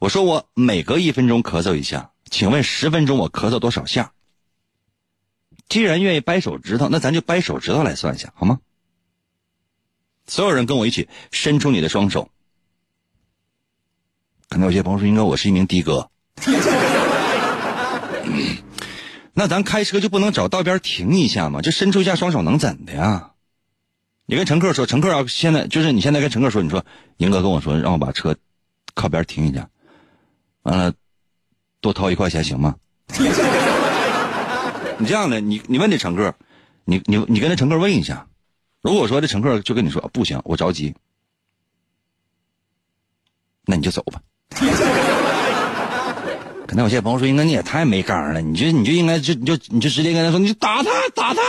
[0.00, 4.12] 我说我每隔一分钟咳嗽一下，请问十分钟我咳嗽多少下？
[5.68, 8.60] 既然愿意掰手指头，那咱就掰手指头来算一下，好吗？
[10.26, 12.30] 所有人跟我一起伸出你的双手。
[14.48, 16.10] 可能有些朋友说，应该我是一名的哥。
[19.34, 21.60] 那咱开车就不能找道边停一下吗？
[21.60, 23.32] 就伸出一下双手能怎的呀？
[24.24, 26.86] 你跟乘客说，乘客要现在就是你现在跟乘客说，你说
[27.18, 28.34] 英哥跟我说让我把车
[28.94, 29.68] 靠边停一下，
[30.62, 30.92] 完了
[31.80, 32.74] 多掏一块钱行吗？
[34.98, 36.34] 你这样的，你你问这乘客，
[36.84, 38.26] 你你你跟那乘客问一下，
[38.82, 40.94] 如果说这乘客就跟你说不行，我着急，
[43.64, 44.20] 那你就走吧。
[46.66, 51.40] 可能有些朋友说：“应该你也太没刚了，你就你就应该就你就你就直接跟他说，你打他打他。”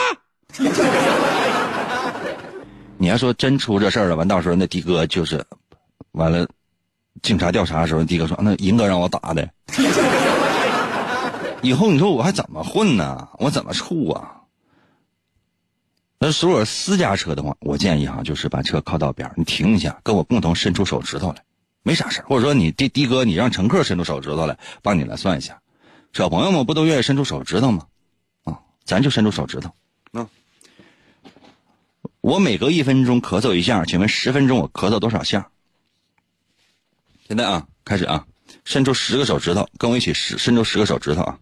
[2.97, 5.45] 你要说真出这事儿了，完到时候那的哥就是
[6.13, 6.47] 完了，
[7.21, 9.49] 警察调查的时候，的哥说那银哥让我打的。
[11.61, 13.29] 以后你说我还怎么混呢？
[13.37, 14.41] 我怎么处啊？
[16.17, 21.43] 那如果私家车的话，我建议哈，就是把车靠到边你停一下，跟我共同伸出手指头来，
[21.83, 25.61] 没啥事或者说你的的哥，你让乘客伸出手指头来，帮你来算一下。
[26.13, 27.85] 小朋友们不都愿意伸出手指头吗？
[28.43, 29.71] 啊，咱就伸出手指头。
[30.13, 30.27] 啊，
[32.21, 35.49] 我每隔一分钟咳嗽一下，请问十分钟我咳嗽多少下？
[37.31, 38.25] 现在啊，开始啊，
[38.65, 41.37] 伸出十个手指头，跟我一起伸伸出十个手指头啊。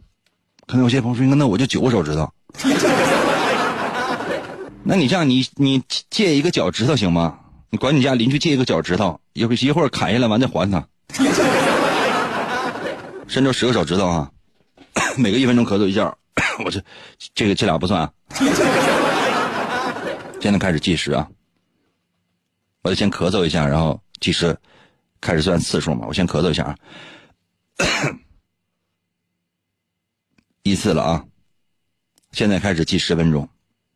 [0.68, 2.32] 可能有些朋友说，那我就九个手指头。
[4.86, 7.40] 那你这样，你你借一个脚趾头行吗？
[7.72, 10.88] 你管你家邻居借一个脚趾头，一会一会儿砍下来完再还他。
[13.28, 14.30] 伸出十个手指头啊，
[15.18, 16.16] 每个一分钟咳嗽一下。
[16.64, 16.80] 我这
[17.34, 18.12] 这个这俩不算啊。
[20.40, 21.28] 现在开始计时啊。
[22.84, 24.56] 我得先咳嗽一下，然后计时，
[25.22, 26.06] 开始算次数嘛。
[26.08, 26.78] 我先咳嗽一下啊。
[30.64, 31.26] 一次了啊！
[32.32, 33.48] 现在开始计十分钟，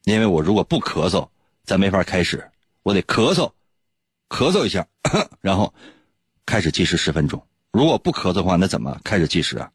[0.05, 1.27] 因为我如果不咳嗽，
[1.65, 2.49] 咱没法开始。
[2.81, 3.51] 我得咳嗽，
[4.29, 4.87] 咳嗽一下，
[5.41, 5.73] 然后
[6.45, 7.45] 开始计时十分钟。
[7.71, 9.71] 如果不咳嗽的话，那怎么开始计时啊？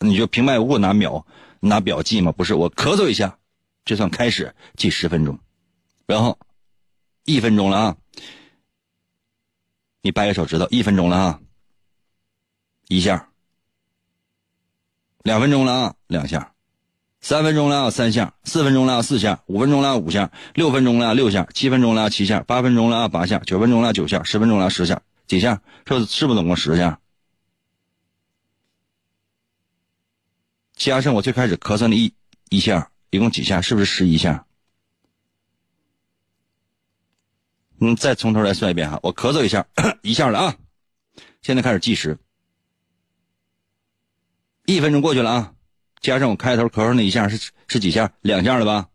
[0.00, 1.26] 你就平白无故拿秒
[1.60, 2.32] 拿表记吗？
[2.32, 3.38] 不是，我咳嗽一下，
[3.84, 5.38] 这算开始计十分钟，
[6.06, 6.38] 然后
[7.24, 7.96] 一分钟了啊！
[10.08, 11.40] 你掰个手指头，一分钟了啊！
[12.88, 13.28] 一下。
[15.22, 16.54] 两分钟了啊，两下；
[17.20, 25.60] 三分钟了啊，三下；四分钟了啊，四下；五分钟了啊，五下；六分钟了啊，六下；七分钟了啊，七下；八分钟了啊，八下；九分钟了九下；十分钟了十下，几下？
[25.86, 26.98] 是不是不是总共十下？
[30.74, 32.14] 加上我最开始咳嗽的一
[32.48, 33.60] 一下，一共几下？
[33.60, 34.46] 是不是十一下？
[37.80, 39.66] 嗯，再从头来算一遍哈，我咳嗽一下，
[40.02, 40.54] 一下了啊，
[41.42, 42.18] 现在开始计时。
[44.66, 45.52] 一分钟过去了啊，
[46.00, 48.12] 加上我开头咳嗽那一下是是几下？
[48.20, 48.88] 两下了吧？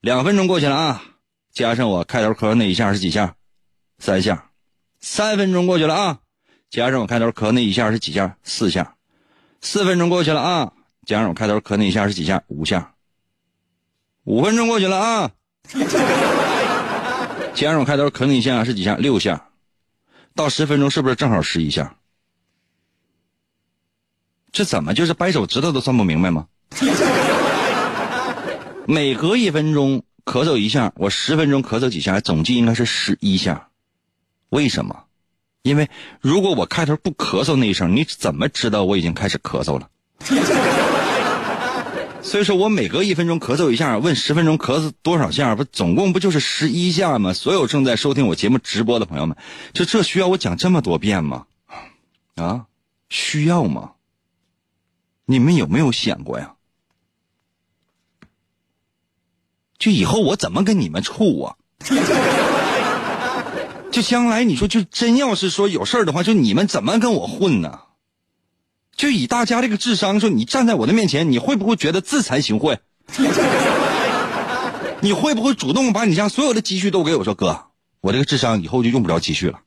[0.00, 1.02] 两分钟过去了啊，
[1.52, 3.34] 加上我开头咳嗽那一下是几下？
[3.98, 4.50] 三下。
[5.00, 6.20] 三分钟过去了啊，
[6.70, 8.36] 加上我开头咳那一下是几下？
[8.44, 8.96] 四下。
[9.60, 10.72] 四分钟过去了啊，
[11.04, 12.42] 加上我开头咳那一下是几下？
[12.46, 12.94] 五下。
[14.24, 15.30] 五分钟过去了啊，
[17.54, 18.96] 加上我开头咳那一下是几下？
[18.96, 19.48] 六下。
[20.34, 21.96] 到十分钟是不是正好十一下？
[24.52, 26.46] 这怎么就是掰手指头都算不明白吗？
[28.86, 33.68] 每隔一分钟咳嗽一下，我十分钟咳嗽几下，总计应该是十一下。
[34.48, 35.04] 为什么？
[35.62, 39.90] 因为如果我开头不咳嗽那一声，你怎么知道我已经开始咳嗽了？
[42.28, 47.32] 所以说我每隔一分钟咳嗽一下，问十分钟咳嗽多少下，不总共不就是十一下吗？
[47.32, 49.34] 所有正在收听我节目直播的朋友们，
[49.72, 51.46] 就这需要我讲这么多遍吗？
[52.34, 52.66] 啊，
[53.08, 53.92] 需要吗？
[55.24, 56.52] 你们有没有想过呀？
[59.78, 61.56] 就以后我怎么跟你们处啊？
[63.90, 67.80] 就将来你说，就真要是说有事儿的话，就你们怎么跟我混呢？
[68.98, 72.76] 就以大家这个智商，说你站在我的面前，你会不会觉得自惭形秽？
[75.00, 77.22] 你会不会主动把你家所有的积蓄都给我？
[77.22, 77.56] 说哥，
[78.00, 79.60] 我这个智商以后就用不着积蓄了。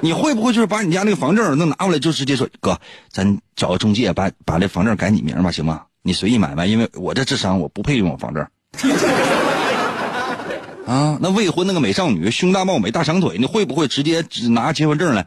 [0.00, 2.78] 你会不会就是把你家那个房证能拿过来，就直接说哥，
[3.10, 5.84] 咱找个中介把把这房证改你名吧，行吗？
[6.02, 8.46] 你随意买卖，因为我这智商我不配拥有房证。
[10.86, 15.26] 啊，那未婚那个美少女，胸大貌美大长腿，你会不会直接只拿结婚证来？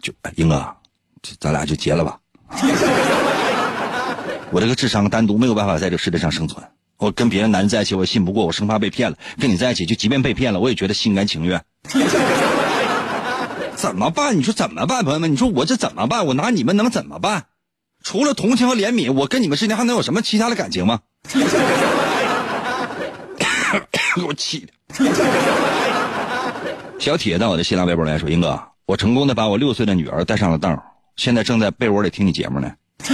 [0.00, 0.74] 就英哥，
[1.40, 2.18] 咱俩就结了吧。
[4.50, 6.64] 我这个智商单独没有办法在这个世界上生存。
[6.98, 9.16] 我跟别的男人在一起，我信不过，我生怕被骗了。
[9.38, 11.62] 跟你在一起，就即便被骗了，我也觉得心甘情愿。
[13.76, 14.38] 怎么办？
[14.38, 15.30] 你说怎么办，朋友们？
[15.30, 16.24] 你说我这怎么办？
[16.26, 17.46] 我拿你们能怎么办？
[18.02, 21.00] 除了同情和怜悯，我跟你们之间还能有什么其他的感情吗？
[23.90, 24.72] 给 我气的！
[26.98, 30.82] 小铁到我的新浪微博来说：“英哥，我成功的把我六岁的女儿带上了道，
[31.16, 32.72] 现在正在被窝里听你节目呢。”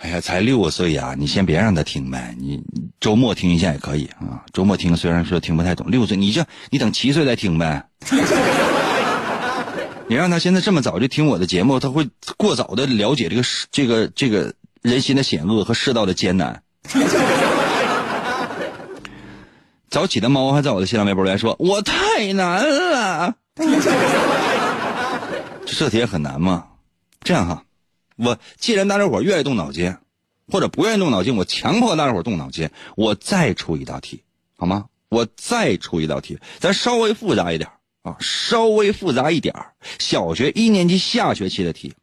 [0.00, 1.16] 哎呀，才六岁呀！
[1.18, 2.62] 你先别让他听呗，你
[3.00, 4.44] 周末听一下也可以啊。
[4.52, 7.84] 周末听虽然说听不太懂，六岁你这你等七岁再听呗。
[10.06, 13.42] 你让他现在这么早就听我的节目，他会过早的了解这个
[13.72, 16.62] 这个这个人心的险恶和世道的艰难。
[19.90, 23.34] 早起的猫还在我的新浪微博来说：“我太难了。”
[25.76, 26.66] 这题很难吗？
[27.20, 27.64] 这样哈。
[28.16, 29.96] 我既然大家伙愿意动脑筋，
[30.50, 34.24] 或者不愿意动脑筋，我强迫大家伙动脑筋，我再出一道题，
[34.56, 34.86] 好吗？
[35.08, 37.70] 我再出一道题，咱稍微复杂一点
[38.02, 39.54] 啊，稍微复杂一点
[39.98, 41.94] 小学一年级下学期的题。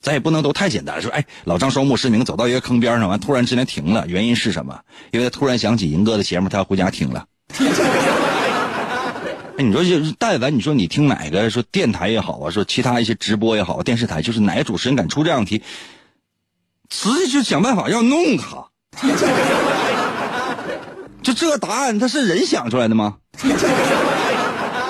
[0.00, 4.80] 咱也不能都太简单，说哎，老张双目失明走到一个坑边上，完突然之间停了，原因是什么？
[5.12, 7.26] 因为他突然想起银哥的节目，他要回家听了。
[9.60, 15.62] 你说就但凡你说你听哪个说电台也好啊，说其他一些直播也好，电视台就是哪个主持人敢出这样的题，
[16.88, 18.66] 直接就想办法要弄他。
[21.22, 23.18] 就这答案，他是人想出来的吗？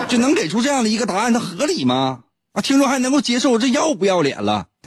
[0.08, 2.20] 就能给出这样的一个答案，它合理吗？
[2.52, 4.66] 啊，听众还能够接受，这要不要脸了？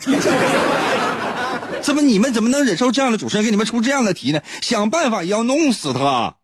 [1.81, 4.41] 怎么你们怎么能忍受这样的主持人给你们出这样的题呢？
[4.61, 6.35] 想办法也要弄死他！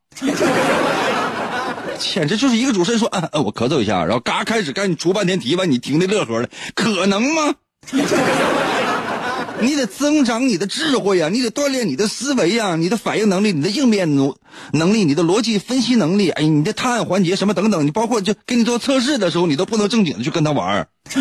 [1.99, 7.55] 简直就是一个主持人说，嗯嗯，我咳嗽一下，然后嘎开始赶紧出半天题，把你听的乐呵的，可能吗？
[9.61, 14.33] 你得增长你的智慧呀，你得锻炼你的思维呀，你的反应能力，你的应变能
[14.71, 20.87] 能力，你的逻辑分析能力，哎，你的探案环节什么等等，你包括就给你做测试的时候，你都不能正经的去跟他玩儿，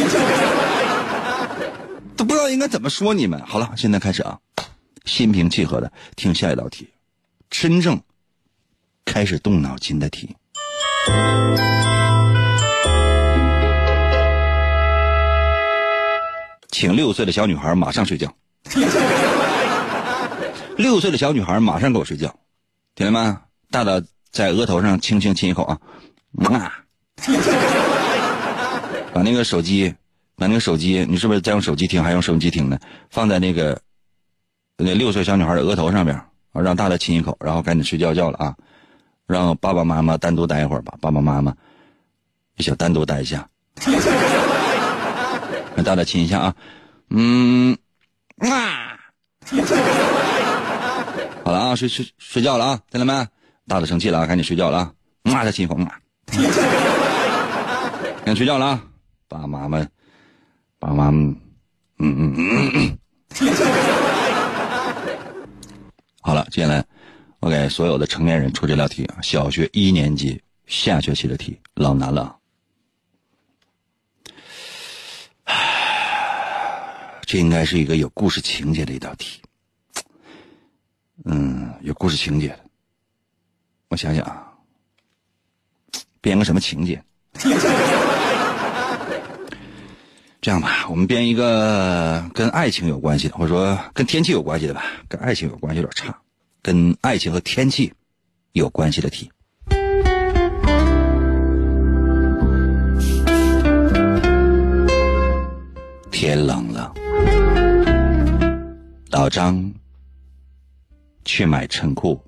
[2.17, 3.43] 都不知道应该怎么说你们。
[3.45, 4.39] 好了，现在开始啊，
[5.05, 6.87] 心平气和的听下一道题，
[7.51, 8.01] 真正
[9.05, 10.37] 开始动脑筋的题。
[16.71, 18.33] 请六岁的小女孩马上睡觉。
[20.77, 22.33] 六岁的小女孩马上给我睡觉，
[22.95, 23.37] 听见没？
[23.71, 24.01] 大大
[24.31, 25.81] 在额头上轻轻亲一口啊，
[26.45, 26.85] 啊！
[29.13, 29.93] 把那个手机，
[30.37, 32.79] 把那个手机，你是不是在用手机听，还用收音机听呢？
[33.11, 33.81] 放在那个
[34.77, 38.55] 那六岁小女孩的额头上边，让大大亲一口，然后赶紧睡觉觉了啊！
[39.29, 41.55] 让爸爸妈妈单独待一会儿吧，爸爸妈妈
[42.57, 43.47] 也想单独待一下。
[45.77, 46.55] 让 大大亲一下啊，
[47.11, 47.77] 嗯，
[48.39, 48.99] 啊，
[51.45, 53.13] 好了啊，睡睡睡觉了啊，听到没？
[53.69, 54.93] 大大生气了啊，赶紧睡觉了啊，
[55.25, 56.01] 啊，再亲一口，啊，
[58.25, 58.83] 赶紧睡觉了啊，
[59.29, 59.79] 爸爸妈妈，
[60.79, 61.35] 爸爸妈妈，
[61.99, 62.35] 嗯嗯
[62.75, 62.99] 嗯，
[66.23, 66.85] 好了，接下来
[67.41, 72.37] 我给所有的成年人出这道题啊，小学一年级下学期的题，老难了。
[77.23, 79.41] 这应该是一个有故事情节的一道题，
[81.27, 82.61] 嗯，有故事情节的。
[83.89, 84.53] 我想想啊，
[86.21, 87.03] 编个什么情节？
[90.41, 94.85] 这样吧，我们编一个跟爱情有关系的，或者说跟天气有关系的吧。
[95.07, 96.19] 跟爱情有关系有点差，
[96.69, 97.91] 跟爱情和天气
[98.53, 99.31] 有关系的题。
[106.11, 106.93] 天冷了。
[109.09, 109.73] 老张
[111.25, 112.23] 去买衬裤，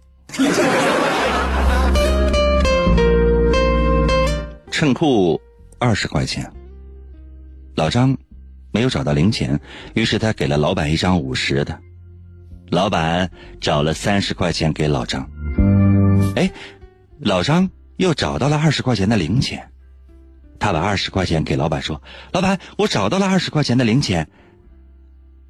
[4.71, 5.39] 衬裤
[5.79, 6.51] 二十块钱。
[7.75, 8.17] 老张
[8.73, 9.61] 没有找到零钱，
[9.93, 11.79] 于是他给了老板一张五十的。
[12.71, 15.29] 老板找了三十块钱给老张。
[16.37, 16.51] 哎，
[17.19, 19.73] 老张又找到了二十块钱的零钱，
[20.61, 22.01] 他把二十块钱给老板说
[22.33, 24.29] ：“老板，我找到了二十块钱的零钱。”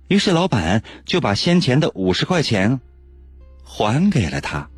[0.08, 2.80] 于是老板就把先前的五十块钱
[3.62, 4.68] 还给了他。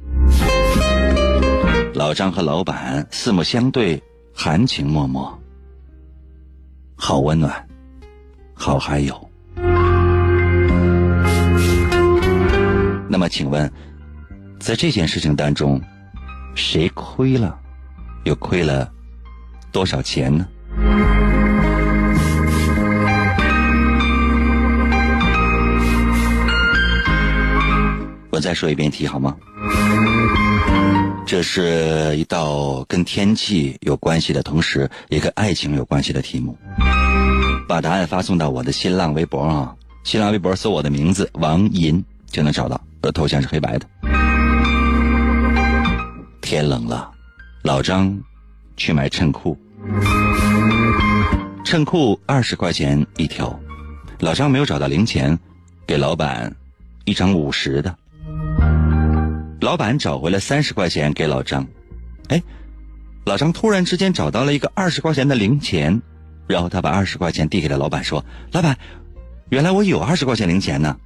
[1.94, 4.02] 老张和老板四目相对，
[4.34, 5.20] 含情脉脉，
[6.96, 7.68] 好温暖，
[8.52, 9.30] 好嗨哟。
[13.12, 13.70] 那么，请问，
[14.58, 15.78] 在这件事情当中，
[16.54, 17.58] 谁亏了，
[18.24, 18.90] 又亏了
[19.70, 20.48] 多少钱呢？
[28.30, 29.36] 我再说一遍题好吗？
[31.26, 36.56] 这是一道跟天气有关系的同时也跟爱情有关系的题目。
[37.68, 43.86] 把答案发送到我的新浪微博啊，新浪微博搜我的名字王银就能找到，我的头像是黑白的。
[46.40, 47.10] 天冷了，
[47.62, 48.16] 老张
[48.76, 49.58] 去买衬裤，
[51.64, 53.58] 衬裤二十块钱一条，
[54.20, 55.36] 老张没有找到零钱，
[55.84, 56.54] 给老板
[57.04, 57.96] 一张五十的。
[59.60, 61.66] 老板找回了三十块钱给老张，
[62.28, 62.40] 哎，
[63.24, 66.00] 老张突然之间找到了一个二十块钱的零钱，
[66.46, 68.78] 然后他把二十块钱递给了老板，说：“老板，
[69.50, 70.96] 原来我有二十块钱零钱呢。”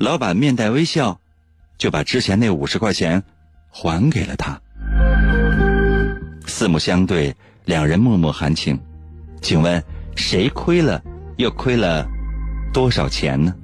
[0.00, 1.18] 老板面带微笑
[1.76, 3.22] 就把之前那五十块钱
[3.68, 4.60] 还给了他。
[6.46, 7.34] 四目相对
[7.64, 8.78] 两人默默含情。
[9.42, 9.82] 请问
[10.16, 11.02] 谁亏了
[11.36, 12.08] 又亏了
[12.72, 13.54] 多少钱呢？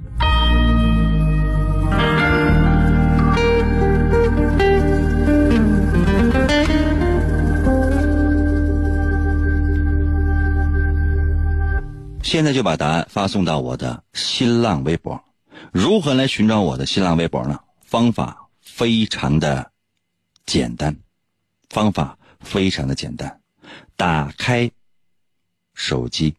[12.21, 15.24] 现在就把答案发送到我的新浪微博。
[15.71, 17.59] 如何来寻找我的新浪微博呢？
[17.81, 19.71] 方法非常的
[20.45, 20.97] 简单，
[21.69, 23.41] 方法非常的简单。
[23.95, 24.71] 打开
[25.73, 26.35] 手机，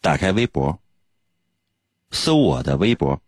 [0.00, 0.78] 打开微博，
[2.10, 3.20] 搜我的微博。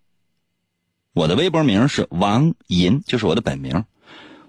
[1.13, 3.85] 我的微博名是王银，就是我的本名。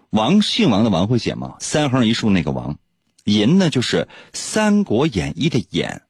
[0.09, 1.55] 王姓王的王会写吗？
[1.59, 2.77] 三横一竖那个王，
[3.23, 4.03] 银呢就是
[4.33, 6.03] 《三国演义》的演，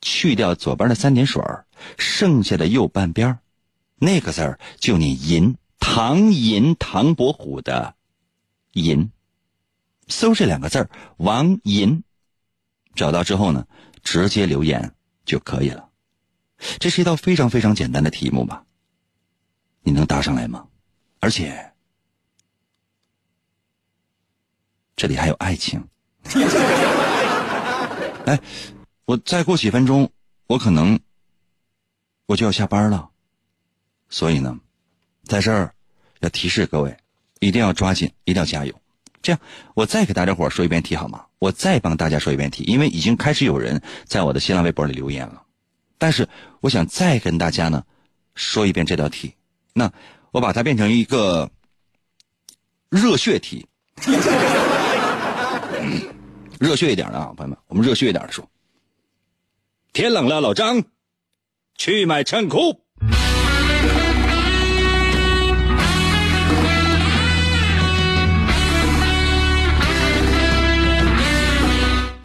[0.00, 1.42] 去掉左边的三点水
[1.98, 3.38] 剩下的右半边
[3.96, 5.56] 那个字儿就念银。
[5.78, 7.94] 唐银，唐伯虎的
[8.72, 9.10] 银。
[10.08, 12.02] 搜这两个字儿王银，
[12.94, 13.66] 找到之后呢，
[14.02, 15.88] 直接留言就可以了。
[16.78, 18.64] 这是一道非常非常简单的题目吧？
[19.82, 20.66] 你能答上来吗？
[21.20, 21.72] 而且
[24.96, 25.86] 这里还有爱情。
[28.24, 28.40] 哎，
[29.04, 30.10] 我再过几分钟，
[30.46, 30.98] 我可能
[32.26, 33.10] 我就要下班了，
[34.08, 34.58] 所以呢，
[35.24, 35.74] 在这儿
[36.20, 36.96] 要提示各位，
[37.40, 38.74] 一定要抓紧，一定要加油。
[39.22, 39.40] 这样，
[39.74, 41.26] 我再给大家伙说一遍题好吗？
[41.38, 45.42] 我再帮大家说一遍题，因为已经开始有人在我的新浪微博里留言了，
[45.98, 46.28] 但是
[46.60, 47.84] 我想再跟大家呢
[48.34, 49.34] 说一遍这道题。
[49.72, 49.92] 那
[50.30, 51.50] 我把它变成一个
[52.88, 53.66] 热血题，
[56.58, 58.48] 热血一点的啊，朋友们，我们热血一点的说。
[59.92, 60.82] 天冷了，老张，
[61.76, 62.80] 去买衬裤。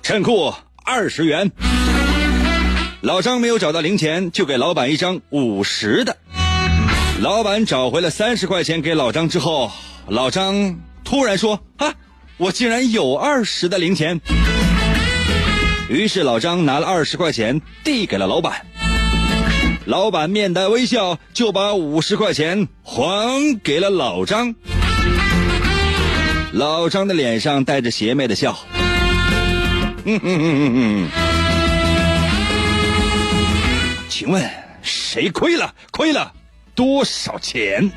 [0.02, 0.54] 衬裤
[0.86, 1.52] 二十元。
[3.02, 6.18] 老张没有找到零钱，就给老板一张五十的。
[7.22, 9.72] 老板找回了三十块钱给老张之后，
[10.08, 11.94] 老张突然说：“啊，
[12.38, 14.20] 我竟然有二十的零钱。”
[15.90, 18.66] 于是老张拿了二十块钱递给了老板，
[19.90, 24.54] 老板面带微笑就把五十块钱还给了老张。
[26.52, 28.56] 老张的脸上带着邪魅的笑。
[30.06, 31.10] 嗯嗯嗯嗯嗯。
[34.08, 34.48] 请问
[34.84, 35.74] 谁亏了？
[35.90, 36.34] 亏了？
[36.76, 37.90] 多少钱？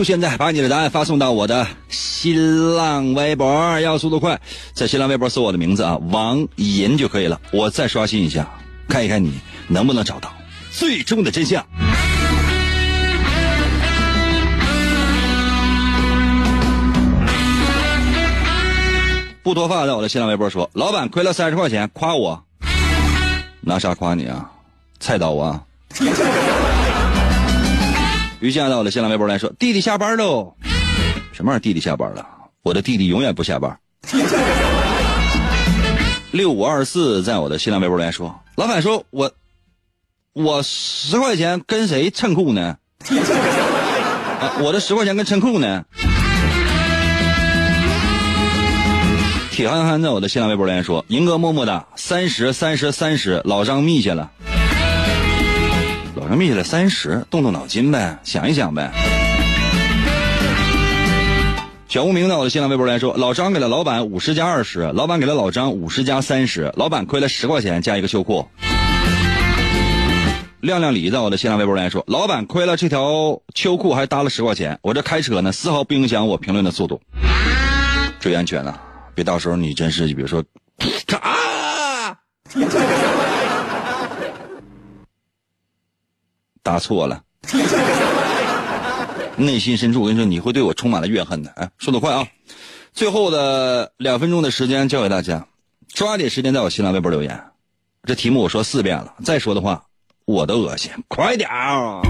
[0.00, 4.40] 就现在，把你的答案发送到我的新浪微博，要速度快，
[4.72, 7.38] 在新浪微博搜我的名字啊，王银就可以了。
[7.52, 8.48] 我再刷新一下。
[8.88, 9.30] 看一看你
[9.68, 10.32] 能不能找到
[10.70, 11.62] 最终的真相。
[19.42, 22.42] 不脱发在我的新浪微博说：“老板亏了三十块钱，夸我，
[23.60, 24.50] 拿啥夸你啊？
[24.98, 25.62] 菜刀啊！”
[28.40, 30.54] 于佳在我的新浪微博来说：“弟弟下班喽，
[31.32, 31.60] 什么玩意儿？
[31.60, 32.26] 弟弟下班了？
[32.62, 33.78] 我的弟弟永远不下班。
[36.32, 39.30] ”六五二四在我的新浪微博来说：“老板说我，
[40.32, 42.78] 我十块钱跟谁衬裤呢？
[44.62, 45.84] 我的十块钱跟衬裤呢？”
[49.52, 54.30] 铁憨憨在我的新浪微博留言说：“银哥么么哒，三十三十三十，老张密下了，
[56.20, 58.92] 早上密下了三十，动动脑筋呗，想一想呗。”
[61.88, 68.46] 小无名在我的新浪微博来说，老张给了老板五十加二十，老板给了老张五十加三十，老板亏了十块钱加一个秋裤。
[70.60, 77.00] 亮亮李在我的新浪微博来说，老板亏了这条秋裤还搭了十块钱，我这开车呢丝毫不影响我评论的速度。
[78.20, 78.78] 注意安全啊，
[79.14, 80.44] 别到时候你真是比如说，
[81.18, 82.14] 啊，
[86.62, 87.22] 答错了。
[89.36, 91.50] 内心深处，我跟你说，你会对我充满了怨恨的。
[91.52, 92.26] 哎，说的快啊！
[92.92, 95.46] 最后的两分钟的时间交给大家，
[95.88, 97.42] 抓紧时间在我新浪微博留言。
[98.04, 99.82] 这题目我说四遍了，再说的话
[100.26, 100.90] 我都恶心。
[101.08, 102.02] 快点儿！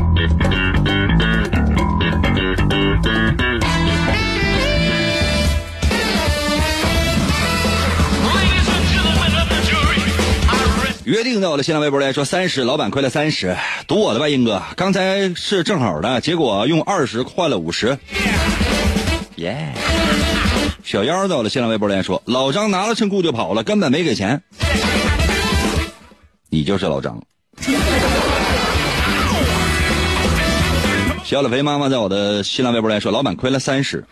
[11.10, 13.56] 约定在我的新浪微博来说三十，老板亏了三十，
[13.88, 14.62] 赌我的吧，英哥。
[14.76, 17.98] 刚才是正好的，结果用二十换了五十。
[19.34, 19.74] 耶！
[20.84, 24.40] 小妖在我的新浪微博来说，老张拿了衬裤就跑了，根本没给钱。
[26.48, 27.20] 你就是老张。
[31.24, 34.04] 小磊肥妈妈在我的新浪微博来说，老板亏了三十。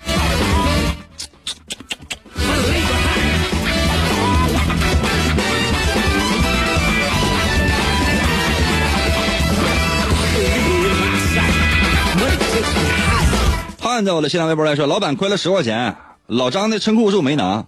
[13.98, 15.96] 曼在我的新浪微博来说，老板亏了十块钱，
[16.28, 17.66] 老张的车库数没拿。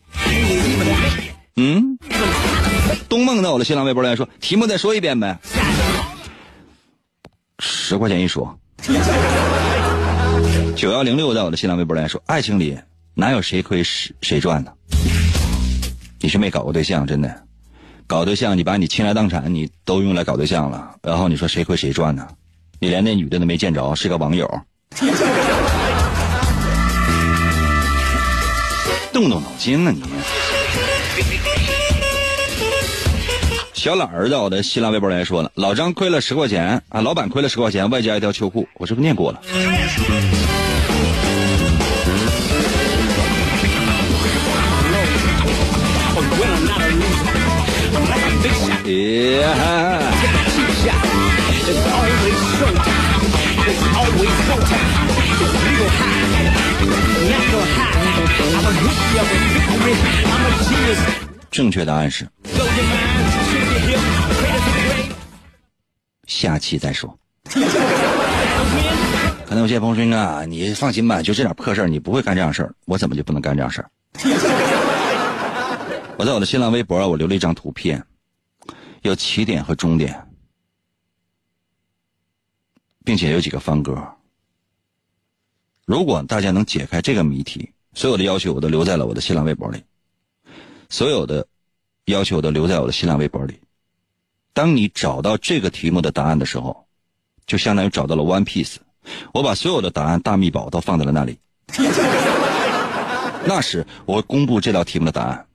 [1.56, 1.98] 嗯，
[3.08, 5.40] 东梦在我的新浪微博来说，题目再说一遍呗。
[7.58, 8.56] 十块钱一说。
[10.76, 12.78] 九幺零六在我的新浪微博来说，爱情里
[13.14, 14.70] 哪有谁亏谁谁赚呢？
[16.20, 17.42] 你是没搞过对象，真的，
[18.06, 22.28] 搞对象你把你倾家荡产你都用来搞对象了，然后你说谁亏谁赚呢？
[22.78, 24.48] 你连那女的都没见着，是个网友。
[29.12, 30.02] 动动脑筋呢你。
[33.74, 39.40] 小懒儿在我的新浪微博来说了，老张亏了十块钱啊，老板亏了十块钱，外加一条秋裤，我是不是念过了？
[61.50, 62.28] 正确答案是，
[66.26, 67.16] 下期再说。
[69.46, 73.90] 可能有些朋友说啊，你放心吧，就这点破事儿，你不会干这样事儿，我怎么就不能干这样事儿？
[76.16, 78.00] 我在我的新浪微博，我留了一张图片，
[79.02, 80.16] 有起点和终点，
[83.04, 84.00] 并且有几个方格。
[85.84, 89.82] 如果大家能解开这个谜题，所有的要求我都留在了我的新浪微博里，
[90.88, 91.46] 所有的
[92.04, 93.60] 要求我都留在我的新浪微博里。
[94.52, 96.86] 当你找到这个题目的答案的时候，
[97.46, 98.76] 就相当于找到了 One Piece。
[99.32, 101.38] 我把所有的答案大秘宝都放在了那里。
[103.46, 105.46] 那时我公布这道题目的答案。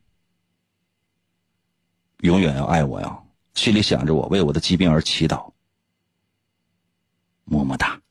[2.22, 3.20] 永远要爱我呀，
[3.54, 5.52] 心里想着我，为我的疾病而祈祷。
[7.44, 8.02] 么么哒。